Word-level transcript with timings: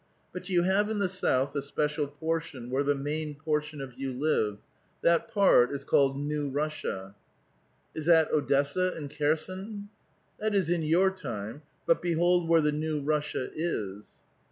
But 0.33 0.49
you 0.49 0.63
have 0.63 0.89
in 0.89 0.97
the 0.97 1.07
south 1.07 1.55
a 1.55 1.61
special 1.61 2.07
portion 2.07 2.71
where 2.71 2.81
the 2.81 2.95
main 2.95 3.35
lX)rtion 3.35 3.83
of 3.83 3.93
you 3.99 4.11
live. 4.11 4.57
That 5.03 5.27
part 5.31 5.71
is 5.71 5.83
called 5.83 6.17
New 6.17 6.49
Russia."" 6.49 7.13
Is 7.93 8.07
tiiat 8.07 8.31
Odessa 8.31 8.93
and 8.95 9.11
Kherson?" 9.11 9.89
"That 10.39 10.55
is 10.55 10.71
in 10.71 10.81
your 10.81 11.11
time; 11.11 11.61
but 11.85 12.01
behold 12.01 12.49
where 12.49 12.61
the 12.61 12.71
New 12.71 12.99
Russia 13.03 13.51
is." 13.53 14.09